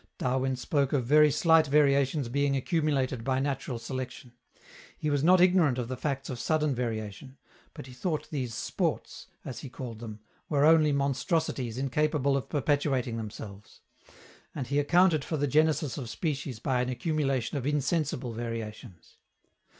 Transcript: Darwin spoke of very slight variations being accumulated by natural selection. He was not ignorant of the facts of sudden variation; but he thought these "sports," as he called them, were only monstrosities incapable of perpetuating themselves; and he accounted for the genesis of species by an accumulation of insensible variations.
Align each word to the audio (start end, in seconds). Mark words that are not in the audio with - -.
Darwin 0.17 0.55
spoke 0.55 0.93
of 0.93 1.05
very 1.05 1.29
slight 1.29 1.67
variations 1.67 2.27
being 2.27 2.55
accumulated 2.57 3.23
by 3.23 3.39
natural 3.39 3.77
selection. 3.77 4.33
He 4.97 5.11
was 5.11 5.23
not 5.23 5.39
ignorant 5.39 5.77
of 5.77 5.89
the 5.89 5.95
facts 5.95 6.27
of 6.27 6.39
sudden 6.39 6.73
variation; 6.73 7.37
but 7.75 7.85
he 7.85 7.93
thought 7.93 8.27
these 8.31 8.55
"sports," 8.55 9.27
as 9.45 9.59
he 9.59 9.69
called 9.69 9.99
them, 9.99 10.19
were 10.49 10.65
only 10.65 10.91
monstrosities 10.91 11.77
incapable 11.77 12.35
of 12.35 12.49
perpetuating 12.49 13.17
themselves; 13.17 13.81
and 14.55 14.65
he 14.65 14.79
accounted 14.79 15.23
for 15.23 15.37
the 15.37 15.45
genesis 15.45 15.99
of 15.99 16.09
species 16.09 16.57
by 16.57 16.81
an 16.81 16.89
accumulation 16.89 17.59
of 17.59 17.67
insensible 17.67 18.33
variations. 18.33 19.17